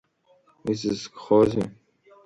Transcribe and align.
Изызкхозеи? 0.71 1.65